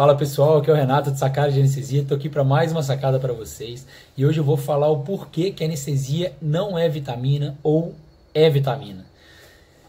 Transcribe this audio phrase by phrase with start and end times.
[0.00, 2.00] Fala pessoal, aqui é o Renato de Sacada de Anestesia.
[2.00, 3.86] Estou aqui para mais uma sacada para vocês
[4.16, 7.94] e hoje eu vou falar o porquê que a anestesia não é vitamina ou
[8.32, 9.04] é vitamina.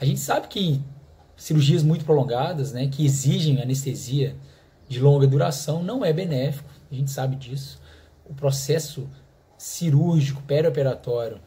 [0.00, 0.82] A gente sabe que
[1.36, 4.34] cirurgias muito prolongadas, né, que exigem anestesia
[4.88, 7.80] de longa duração, não é benéfico, a gente sabe disso.
[8.28, 9.08] O processo
[9.56, 11.38] cirúrgico, perioperatório,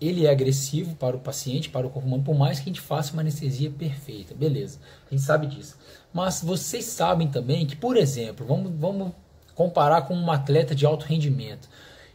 [0.00, 2.80] ele é agressivo para o paciente, para o corpo humano, por mais que a gente
[2.80, 5.76] faça uma anestesia perfeita, beleza, a gente sabe disso.
[6.12, 9.12] Mas vocês sabem também que, por exemplo, vamos, vamos
[9.54, 11.68] comparar com um atleta de alto rendimento.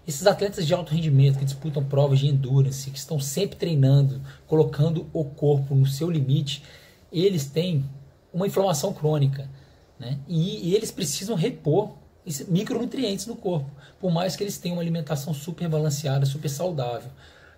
[0.08, 5.08] Esses atletas de alto rendimento que disputam provas de endurance, que estão sempre treinando, colocando
[5.14, 6.64] o corpo no seu limite,
[7.12, 7.86] eles têm
[8.34, 9.50] uma inflamação crônica.
[10.00, 10.20] Né?
[10.28, 11.94] E, e eles precisam repor
[12.48, 13.70] micronutrientes no corpo,
[14.00, 17.12] por mais que eles tenham uma alimentação super balanceada, super saudável,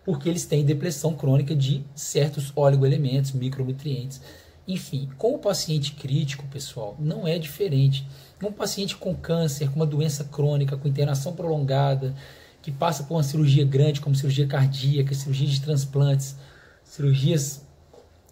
[0.06, 4.22] porque eles têm depressão crônica de certos oligoelementos, micronutrientes.
[4.68, 8.08] Enfim, com o paciente crítico, pessoal, não é diferente.
[8.42, 12.16] Um paciente com câncer, com uma doença crônica, com internação prolongada,
[12.62, 16.36] que passa por uma cirurgia grande, como cirurgia cardíaca, cirurgia de transplantes,
[16.84, 17.62] cirurgias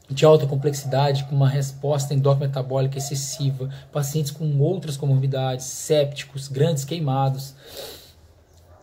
[0.09, 7.53] de alta complexidade, com uma resposta endocrino-metabólica excessiva, pacientes com outras comorbidades, sépticos, grandes queimados.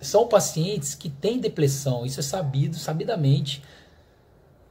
[0.00, 3.62] São pacientes que têm depressão, isso é sabido, sabidamente,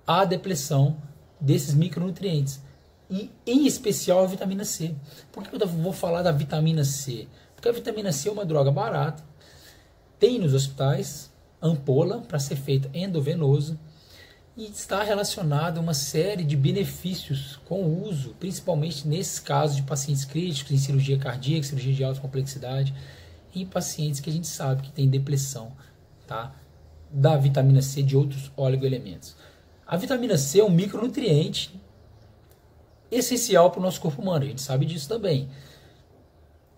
[0.05, 0.97] a depressão
[1.39, 2.61] desses micronutrientes.
[3.09, 4.95] E em especial a vitamina C.
[5.31, 7.27] Por que eu vou falar da vitamina C?
[7.55, 9.23] Porque a vitamina C é uma droga barata,
[10.19, 13.77] tem nos hospitais ampola para ser feita endovenoso,
[14.59, 19.83] e está relacionado a uma série de benefícios com o uso, principalmente nesses casos de
[19.83, 22.93] pacientes críticos, em cirurgia cardíaca, cirurgia de alta complexidade,
[23.53, 25.71] e pacientes que a gente sabe que tem depressão
[26.27, 26.55] tá?
[27.11, 29.35] da vitamina C de outros oligoelementos.
[29.85, 31.79] A vitamina C é um micronutriente
[33.11, 35.49] essencial para o nosso corpo humano, a gente sabe disso também.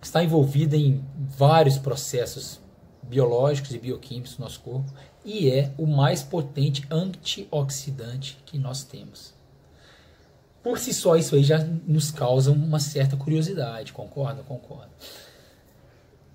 [0.01, 2.59] Está envolvida em vários processos
[3.03, 4.91] biológicos e bioquímicos do nosso corpo
[5.25, 9.33] e é o mais potente antioxidante que nós temos.
[10.63, 11.57] Por si só, isso aí já
[11.87, 14.43] nos causa uma certa curiosidade, concorda?
[14.43, 14.91] Concordo.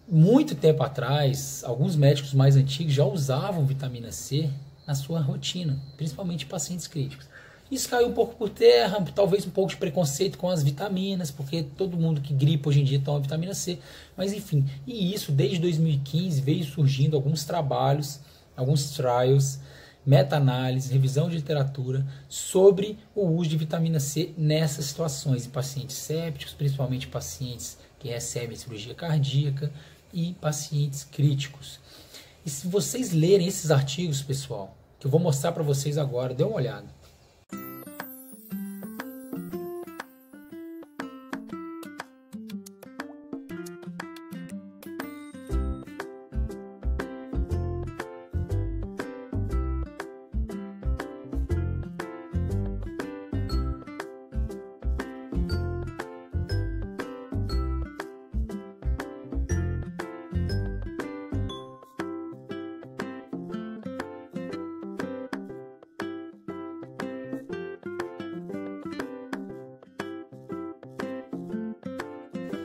[0.09, 4.49] Muito tempo atrás, alguns médicos mais antigos já usavam vitamina C
[4.87, 7.27] na sua rotina, principalmente pacientes críticos.
[7.69, 11.65] Isso caiu um pouco por terra, talvez um pouco de preconceito com as vitaminas, porque
[11.65, 13.81] todo mundo que gripa hoje em dia toma vitamina C.
[14.17, 18.21] Mas enfim, e isso desde 2015 veio surgindo alguns trabalhos
[18.57, 19.61] alguns trials,
[20.05, 26.55] meta-análise, revisão de literatura sobre o uso de vitamina C nessas situações, em pacientes sépticos,
[26.55, 29.71] principalmente pacientes que recebem cirurgia cardíaca
[30.17, 31.79] e pacientes críticos.
[32.45, 36.43] E se vocês lerem esses artigos, pessoal, que eu vou mostrar para vocês agora, dê
[36.43, 36.87] uma olhada.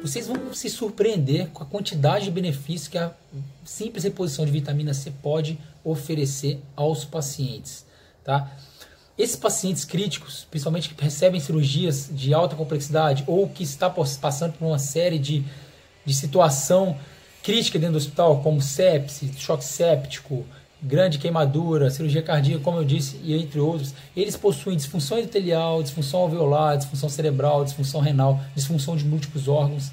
[0.02, 3.12] Vocês vão se surpreender com a quantidade de benefícios que a
[3.64, 7.86] simples reposição de vitamina C pode oferecer aos pacientes,
[8.24, 8.52] tá?
[9.18, 14.66] Esses pacientes críticos, principalmente que recebem cirurgias de alta complexidade ou que está passando por
[14.66, 15.44] uma série de,
[16.04, 16.98] de situação
[17.44, 20.46] crítica dentro do hospital, como sepse, choque séptico,
[20.82, 26.22] grande queimadura, cirurgia cardíaca, como eu disse, e entre outros, eles possuem disfunção endotelial, disfunção
[26.22, 29.92] alveolar, disfunção cerebral, disfunção renal, disfunção de múltiplos órgãos,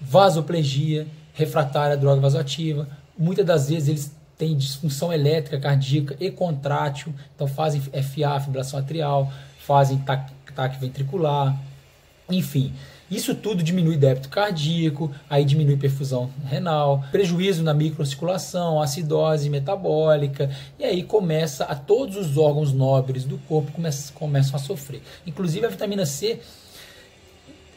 [0.00, 2.86] vasoplegia, refratária à droga vasoativa.
[3.18, 9.32] Muitas das vezes eles têm disfunção elétrica cardíaca e contrátil, então fazem FA, fibrilação atrial,
[9.58, 9.98] fazem
[10.54, 11.56] taque ventricular,
[12.30, 12.72] enfim.
[13.10, 20.84] Isso tudo diminui débito cardíaco, aí diminui perfusão renal, prejuízo na microcirculação, acidose metabólica, e
[20.84, 25.02] aí começa a todos os órgãos nobres do corpo começam, começam a sofrer.
[25.26, 26.40] Inclusive a vitamina C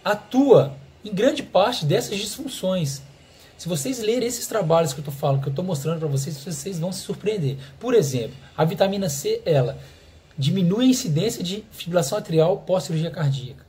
[0.04, 3.02] atua em grande parte dessas disfunções.
[3.58, 6.38] Se vocês lerem esses trabalhos que eu estou falando, que eu estou mostrando para vocês,
[6.38, 7.58] vocês vão se surpreender.
[7.80, 9.78] Por exemplo, a vitamina C, ela
[10.38, 13.67] diminui a incidência de fibrilação atrial pós-cirurgia cardíaca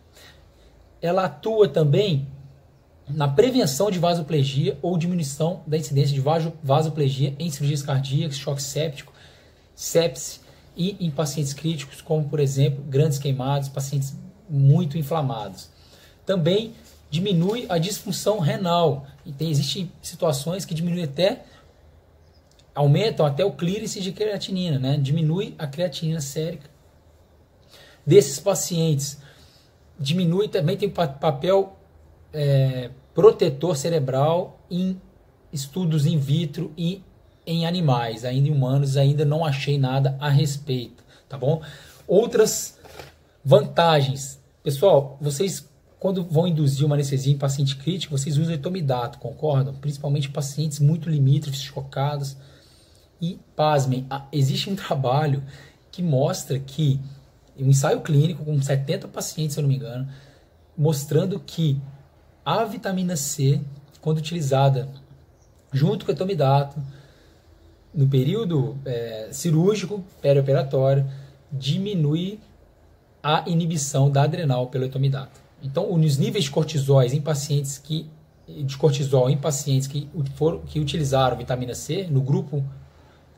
[1.01, 2.27] ela atua também
[3.09, 6.21] na prevenção de vasoplegia ou diminuição da incidência de
[6.63, 9.13] vasoplegia em cirurgias cardíacas, choque séptico,
[9.75, 10.41] sepse
[10.77, 14.15] e em pacientes críticos, como por exemplo grandes queimados, pacientes
[14.49, 15.71] muito inflamados.
[16.27, 16.75] Também
[17.11, 19.07] diminui a disfunção renal.
[19.25, 21.45] E tem, existem situações que diminuem até,
[22.75, 24.97] aumentam até o clearance de creatinina, né?
[24.97, 26.69] diminui a creatinina sérica
[28.07, 29.19] desses pacientes.
[29.99, 31.77] Diminui também, tem papel
[32.33, 35.01] é, protetor cerebral em
[35.53, 37.03] estudos in vitro e
[37.47, 41.63] em animais, ainda em humanos, ainda não achei nada a respeito, tá bom?
[42.07, 42.79] Outras
[43.45, 44.39] vantagens.
[44.63, 45.67] Pessoal, vocês
[45.99, 49.75] quando vão induzir uma anestesia em paciente crítico, vocês usam etomidato, concordam?
[49.75, 52.37] Principalmente pacientes muito limítrofes, chocados.
[53.21, 55.43] E, pasmem, existe um trabalho
[55.91, 57.01] que mostra que,
[57.61, 60.09] um ensaio clínico com 70 pacientes, se eu não me engano,
[60.77, 61.81] mostrando que
[62.45, 63.61] a vitamina C,
[64.01, 64.89] quando utilizada
[65.73, 66.81] junto com o etomidato,
[67.93, 71.07] no período é, cirúrgico, perioperatório,
[71.51, 72.41] diminui
[73.23, 75.41] a inibição da adrenal pelo etomidato.
[75.63, 76.51] Então, os níveis de
[77.13, 78.09] em pacientes que
[78.49, 82.65] de cortisol em pacientes que, foram, que utilizaram vitamina C, no grupo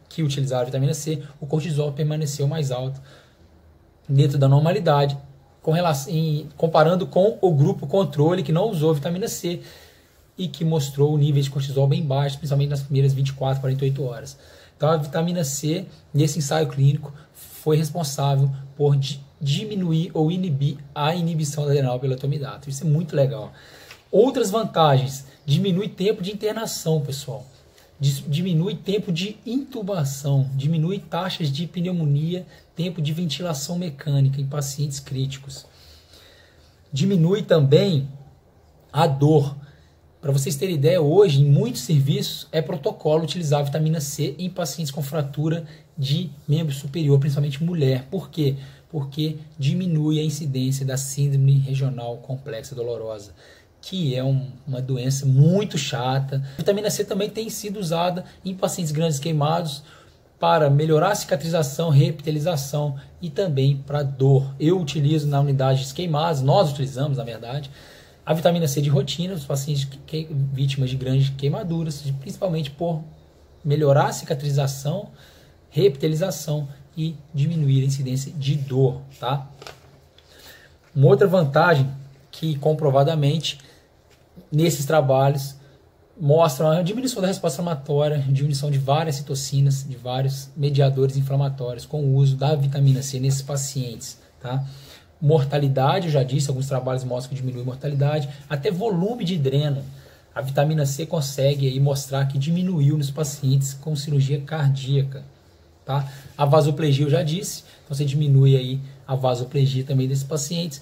[0.08, 3.00] que utilizaram vitamina C, o cortisol permaneceu mais alto
[4.10, 5.16] dentro da normalidade,
[5.62, 9.60] com relação, em, comparando com o grupo controle que não usou vitamina C
[10.36, 14.38] e que mostrou o nível de cortisol bem baixo, principalmente nas primeiras 24, 48 horas.
[14.76, 21.14] Então, a vitamina C, nesse ensaio clínico, foi responsável por di diminuir ou inibir a
[21.14, 22.68] inibição da adrenal pelo atomidato.
[22.68, 23.52] Isso é muito legal.
[24.10, 27.46] Outras vantagens: diminui tempo de internação, pessoal.
[28.00, 35.66] Diminui tempo de intubação, diminui taxas de pneumonia, tempo de ventilação mecânica em pacientes críticos.
[36.90, 38.08] Diminui também
[38.90, 39.54] a dor.
[40.18, 44.90] Para vocês terem ideia, hoje em muitos serviços é protocolo utilizar vitamina C em pacientes
[44.90, 48.06] com fratura de membro superior, principalmente mulher.
[48.10, 48.56] Por quê?
[48.88, 53.34] Porque diminui a incidência da síndrome regional complexa dolorosa,
[53.80, 56.42] que é um, uma doença muito chata.
[56.54, 59.82] A vitamina C também tem sido usada em pacientes grandes queimados
[60.38, 64.54] para melhorar a cicatrização, reepitelização e também para dor.
[64.58, 67.70] Eu utilizo na unidade de queimadas, nós utilizamos na verdade,
[68.24, 73.02] a vitamina C de rotina, os pacientes que, vítimas de grandes queimaduras, principalmente por
[73.64, 75.10] melhorar a cicatrização,
[75.68, 79.46] reepitelização e diminuir a incidência de dor, tá?
[80.94, 81.88] Uma outra vantagem
[82.30, 83.58] que comprovadamente
[84.50, 85.54] nesses trabalhos
[86.20, 92.02] mostra a diminuição da resposta inflamatória, diminuição de várias citocinas, de vários mediadores inflamatórios com
[92.02, 94.64] o uso da vitamina C nesses pacientes, tá?
[95.20, 99.84] mortalidade, eu já disse, alguns trabalhos mostram que diminui mortalidade, até volume de dreno.
[100.34, 105.24] A vitamina C consegue aí mostrar que diminuiu nos pacientes com cirurgia cardíaca.
[105.84, 106.08] Tá?
[106.38, 110.80] A vasoplegia eu já disse, então você diminui aí a vasoplegia também desses pacientes.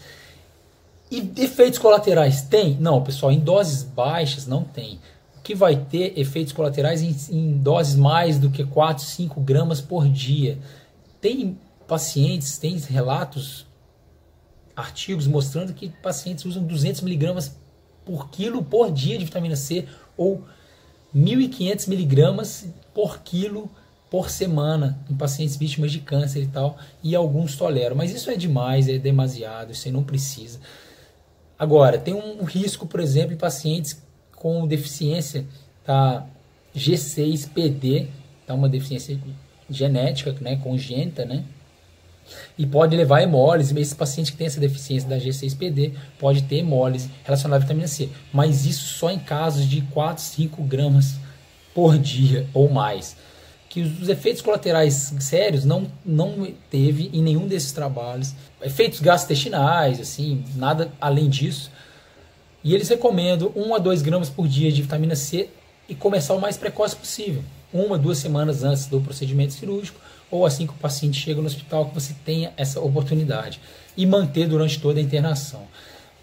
[1.11, 2.77] E efeitos colaterais tem?
[2.79, 4.99] Não, pessoal, em doses baixas não tem.
[5.39, 9.81] O que vai ter efeitos colaterais em, em doses mais do que 4, 5 gramas
[9.81, 10.59] por dia.
[11.21, 13.67] Tem pacientes, tem relatos
[14.77, 17.57] artigos mostrando que pacientes usam 200 miligramas
[18.05, 20.45] por quilo por dia de vitamina C ou
[21.15, 23.71] 1.500 miligramas por quilo
[24.11, 27.95] por semana em pacientes vítimas de câncer e tal, e alguns toleram.
[27.95, 30.59] Mas isso é demais, é demasiado, isso aí não precisa.
[31.59, 34.01] Agora, tem um risco, por exemplo, em pacientes
[34.37, 35.45] com deficiência
[35.85, 36.25] da
[36.77, 38.07] G6PD,
[38.47, 39.19] tá uma deficiência
[39.69, 41.45] genética, né, congênita, né,
[42.57, 43.79] e pode levar a hemólise.
[43.79, 48.11] Esse paciente que tem essa deficiência da G6PD pode ter hemólise relacionada à vitamina C.
[48.33, 51.17] Mas isso só em casos de 4, 5 gramas
[51.75, 53.17] por dia ou mais.
[53.69, 58.35] Que os efeitos colaterais sérios não, não teve em nenhum desses trabalhos.
[58.63, 61.71] Efeitos gastrointestinais, assim, nada além disso.
[62.65, 65.49] E eles recomendam 1 a 2 gramas por dia de vitamina C
[65.89, 67.45] e começar o mais precoce possível.
[67.73, 71.87] Uma, duas semanas antes do procedimento cirúrgico ou assim que o paciente chega no hospital,
[71.87, 73.61] que você tenha essa oportunidade
[73.97, 75.63] e manter durante toda a internação.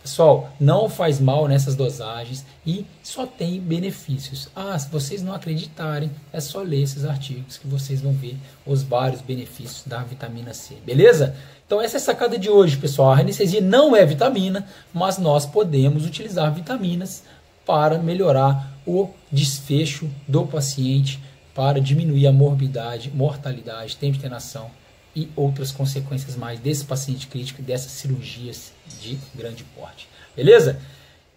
[0.05, 4.47] Pessoal, não faz mal nessas dosagens e só tem benefícios.
[4.55, 8.83] Ah, se vocês não acreditarem, é só ler esses artigos que vocês vão ver os
[8.83, 11.35] vários benefícios da vitamina C, beleza?
[11.65, 13.13] Então essa é a sacada de hoje, pessoal.
[13.13, 17.24] A anestesia não é vitamina, mas nós podemos utilizar vitaminas
[17.65, 21.19] para melhorar o desfecho do paciente
[21.55, 24.69] para diminuir a morbidade, mortalidade, tempo de internação
[25.15, 30.10] e outras consequências mais desse paciente crítico e dessas cirurgias de grande porte.
[30.36, 30.77] Beleza?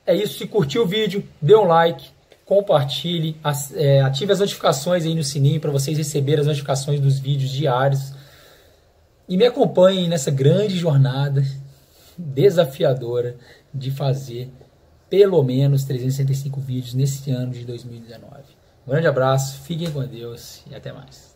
[0.05, 0.39] É isso.
[0.39, 2.09] Se curtiu o vídeo, dê um like,
[2.45, 3.37] compartilhe,
[3.75, 8.13] é, ative as notificações aí no sininho para vocês receberem as notificações dos vídeos diários.
[9.29, 11.45] E me acompanhem nessa grande jornada
[12.17, 13.37] desafiadora
[13.73, 14.51] de fazer
[15.09, 18.29] pelo menos 365 vídeos nesse ano de 2019.
[18.87, 21.28] Um grande abraço, fiquem com Deus e até mais.